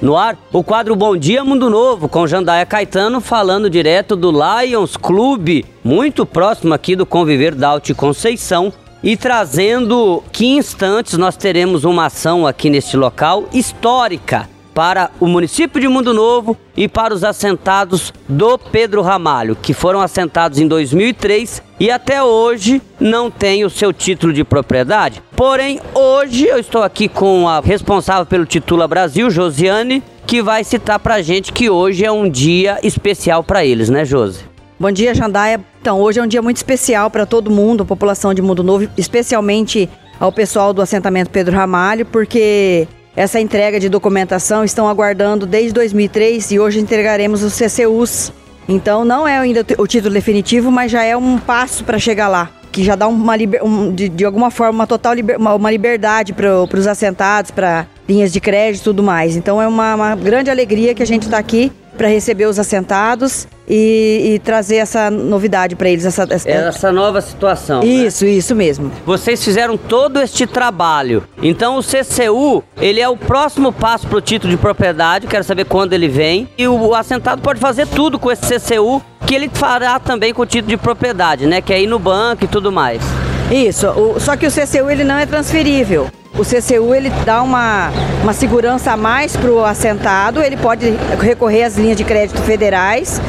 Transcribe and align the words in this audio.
No 0.00 0.16
ar, 0.16 0.36
o 0.52 0.62
quadro 0.62 0.94
Bom 0.94 1.16
Dia 1.16 1.42
Mundo 1.42 1.70
Novo, 1.70 2.06
com 2.08 2.26
Jandaia 2.26 2.66
Caetano 2.66 3.20
falando 3.20 3.70
direto 3.70 4.14
do 4.14 4.30
Lions 4.30 4.94
Clube, 4.96 5.64
muito 5.82 6.26
próximo 6.26 6.74
aqui 6.74 6.94
do 6.94 7.06
Conviver 7.06 7.54
da 7.54 7.68
Alti 7.68 7.94
Conceição. 7.94 8.72
E 9.02 9.16
trazendo 9.16 10.22
que 10.32 10.46
instantes 10.46 11.16
nós 11.16 11.36
teremos 11.36 11.84
uma 11.84 12.06
ação 12.06 12.46
aqui 12.46 12.68
neste 12.68 12.96
local 12.96 13.44
histórica 13.52 14.48
para 14.76 15.10
o 15.18 15.26
município 15.26 15.80
de 15.80 15.88
Mundo 15.88 16.12
Novo 16.12 16.54
e 16.76 16.86
para 16.86 17.14
os 17.14 17.24
assentados 17.24 18.12
do 18.28 18.58
Pedro 18.58 19.00
Ramalho, 19.00 19.56
que 19.56 19.72
foram 19.72 20.02
assentados 20.02 20.58
em 20.58 20.68
2003 20.68 21.62
e 21.80 21.90
até 21.90 22.22
hoje 22.22 22.82
não 23.00 23.30
têm 23.30 23.64
o 23.64 23.70
seu 23.70 23.90
título 23.90 24.34
de 24.34 24.44
propriedade. 24.44 25.22
Porém, 25.34 25.80
hoje 25.94 26.46
eu 26.46 26.58
estou 26.58 26.82
aqui 26.82 27.08
com 27.08 27.48
a 27.48 27.60
responsável 27.60 28.26
pelo 28.26 28.44
Titula 28.44 28.86
Brasil, 28.86 29.30
Josiane, 29.30 30.02
que 30.26 30.42
vai 30.42 30.62
citar 30.62 30.98
pra 30.98 31.22
gente 31.22 31.54
que 31.54 31.70
hoje 31.70 32.04
é 32.04 32.12
um 32.12 32.28
dia 32.28 32.78
especial 32.82 33.42
para 33.42 33.64
eles, 33.64 33.88
né, 33.88 34.04
Josi? 34.04 34.44
Bom 34.78 34.92
dia, 34.92 35.14
Jandaia. 35.14 35.58
Então, 35.80 35.98
hoje 36.02 36.20
é 36.20 36.22
um 36.22 36.26
dia 36.26 36.42
muito 36.42 36.58
especial 36.58 37.10
para 37.10 37.24
todo 37.24 37.50
mundo, 37.50 37.82
a 37.82 37.86
população 37.86 38.34
de 38.34 38.42
Mundo 38.42 38.62
Novo, 38.62 38.86
especialmente 38.98 39.88
ao 40.20 40.30
pessoal 40.30 40.74
do 40.74 40.82
assentamento 40.82 41.30
Pedro 41.30 41.56
Ramalho, 41.56 42.04
porque 42.04 42.86
essa 43.16 43.40
entrega 43.40 43.80
de 43.80 43.88
documentação 43.88 44.62
estão 44.62 44.86
aguardando 44.86 45.46
desde 45.46 45.72
2003 45.72 46.50
e 46.50 46.60
hoje 46.60 46.78
entregaremos 46.78 47.42
os 47.42 47.56
CCUs. 47.58 48.30
Então 48.68 49.04
não 49.04 49.26
é 49.26 49.38
ainda 49.38 49.64
o 49.78 49.86
título 49.86 50.12
definitivo, 50.12 50.70
mas 50.70 50.92
já 50.92 51.02
é 51.02 51.16
um 51.16 51.38
passo 51.38 51.82
para 51.82 51.98
chegar 51.98 52.28
lá, 52.28 52.50
que 52.70 52.84
já 52.84 52.94
dá 52.94 53.08
uma 53.08 53.34
um, 53.62 53.94
de, 53.94 54.10
de, 54.10 54.24
alguma 54.24 54.50
forma 54.50 54.80
uma 54.80 54.86
total 54.86 55.14
liber, 55.14 55.38
uma, 55.38 55.54
uma 55.54 55.70
liberdade 55.70 56.34
para 56.34 56.62
os 56.62 56.86
assentados, 56.86 57.50
para 57.50 57.86
linhas 58.06 58.30
de 58.30 58.40
crédito 58.40 58.82
e 58.82 58.84
tudo 58.84 59.02
mais. 59.02 59.34
Então 59.34 59.62
é 59.62 59.66
uma, 59.66 59.94
uma 59.94 60.14
grande 60.14 60.50
alegria 60.50 60.94
que 60.94 61.02
a 61.02 61.06
gente 61.06 61.22
está 61.22 61.38
aqui 61.38 61.72
para 61.96 62.08
receber 62.08 62.46
os 62.46 62.58
assentados 62.58 63.48
e, 63.68 64.34
e 64.34 64.38
trazer 64.38 64.76
essa 64.76 65.10
novidade 65.10 65.74
para 65.74 65.88
eles. 65.88 66.04
Essa, 66.04 66.26
essa... 66.30 66.48
essa, 66.48 66.92
nova 66.92 67.20
situação. 67.20 67.80
Né? 67.80 67.86
Isso, 67.86 68.24
né? 68.24 68.30
isso 68.30 68.54
mesmo. 68.54 68.92
Vocês 69.04 69.42
fizeram 69.44 69.76
todo 69.76 70.20
este 70.20 70.46
trabalho. 70.46 71.24
Então 71.42 71.78
o 71.78 71.82
CCU, 71.82 72.62
ele 72.80 73.00
é 73.00 73.08
o 73.08 73.16
próximo 73.16 73.72
passo 73.72 74.06
para 74.06 74.18
o 74.18 74.20
título 74.20 74.50
de 74.50 74.58
propriedade. 74.58 75.26
Quero 75.26 75.44
saber 75.44 75.64
quando 75.64 75.92
ele 75.92 76.08
vem. 76.08 76.48
E 76.56 76.68
o 76.68 76.94
assentado 76.94 77.42
pode 77.42 77.58
fazer 77.58 77.86
tudo 77.86 78.18
com 78.18 78.30
esse 78.30 78.42
CCU 78.42 79.02
que 79.26 79.34
ele 79.34 79.50
fará 79.52 79.98
também 79.98 80.32
com 80.32 80.42
o 80.42 80.46
título 80.46 80.68
de 80.68 80.76
propriedade, 80.76 81.46
né? 81.46 81.60
Que 81.60 81.72
é 81.72 81.82
ir 81.82 81.86
no 81.86 81.98
banco 81.98 82.44
e 82.44 82.48
tudo 82.48 82.70
mais. 82.70 83.02
Isso, 83.50 83.88
o, 83.88 84.20
só 84.20 84.36
que 84.36 84.46
o 84.46 84.50
CCU 84.50 84.90
ele 84.90 85.04
não 85.04 85.16
é 85.16 85.26
transferível. 85.26 86.08
O 86.38 86.42
CCU 86.44 86.94
ele 86.94 87.10
dá 87.24 87.42
uma, 87.42 87.90
uma 88.22 88.32
segurança 88.32 88.92
a 88.92 88.96
mais 88.96 89.36
para 89.36 89.50
o 89.50 89.64
assentado, 89.64 90.42
ele 90.42 90.56
pode 90.56 90.94
recorrer 91.20 91.64
às 91.64 91.76
linhas 91.76 91.96
de 91.96 92.04
crédito 92.04 92.42
federais, 92.42 93.20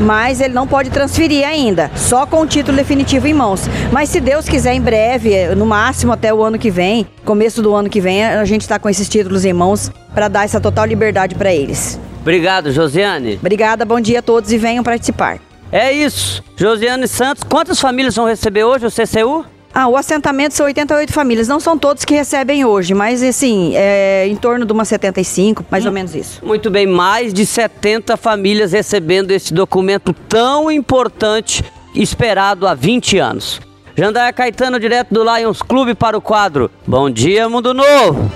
mas 0.00 0.40
ele 0.40 0.54
não 0.54 0.66
pode 0.66 0.90
transferir 0.90 1.46
ainda, 1.46 1.90
só 1.96 2.24
com 2.24 2.40
o 2.40 2.46
título 2.46 2.76
definitivo 2.76 3.26
em 3.26 3.34
mãos. 3.34 3.62
Mas 3.90 4.08
se 4.08 4.20
Deus 4.20 4.48
quiser, 4.48 4.74
em 4.74 4.80
breve, 4.80 5.54
no 5.54 5.66
máximo 5.66 6.12
até 6.12 6.32
o 6.32 6.42
ano 6.42 6.58
que 6.58 6.70
vem, 6.70 7.06
começo 7.24 7.60
do 7.62 7.74
ano 7.74 7.88
que 7.88 8.00
vem, 8.00 8.24
a 8.24 8.44
gente 8.44 8.62
está 8.62 8.78
com 8.78 8.88
esses 8.88 9.08
títulos 9.08 9.44
em 9.44 9.52
mãos 9.52 9.90
para 10.14 10.28
dar 10.28 10.44
essa 10.44 10.60
total 10.60 10.86
liberdade 10.86 11.34
para 11.34 11.52
eles. 11.52 11.98
Obrigado, 12.20 12.70
Josiane. 12.70 13.36
Obrigada, 13.40 13.84
bom 13.84 14.00
dia 14.00 14.20
a 14.20 14.22
todos 14.22 14.52
e 14.52 14.58
venham 14.58 14.84
participar. 14.84 15.38
É 15.72 15.90
isso. 15.90 16.42
Josiane 16.56 17.08
Santos, 17.08 17.42
quantas 17.42 17.80
famílias 17.80 18.14
vão 18.14 18.26
receber 18.26 18.62
hoje 18.62 18.86
o 18.86 18.90
CCU? 18.90 19.44
Ah, 19.74 19.88
o 19.88 19.96
assentamento 19.96 20.54
são 20.54 20.66
88 20.66 21.12
famílias. 21.12 21.48
Não 21.48 21.58
são 21.58 21.78
todos 21.78 22.04
que 22.04 22.14
recebem 22.14 22.64
hoje, 22.64 22.92
mas 22.92 23.22
assim, 23.22 23.72
é 23.74 24.26
em 24.28 24.36
torno 24.36 24.66
de 24.66 24.72
umas 24.72 24.88
75, 24.88 25.64
mais 25.70 25.84
hum, 25.84 25.88
ou 25.88 25.94
menos 25.94 26.14
isso. 26.14 26.44
Muito 26.44 26.70
bem, 26.70 26.86
mais 26.86 27.32
de 27.32 27.46
70 27.46 28.16
famílias 28.16 28.72
recebendo 28.72 29.30
esse 29.30 29.54
documento 29.54 30.12
tão 30.28 30.70
importante, 30.70 31.64
esperado 31.94 32.66
há 32.66 32.74
20 32.74 33.18
anos. 33.18 33.60
Jandaia 33.96 34.32
Caetano, 34.32 34.80
direto 34.80 35.12
do 35.12 35.22
Lions 35.22 35.60
Clube 35.60 35.94
para 35.94 36.16
o 36.16 36.20
quadro. 36.20 36.70
Bom 36.86 37.10
dia, 37.10 37.48
Mundo 37.48 37.74
Novo! 37.74 38.30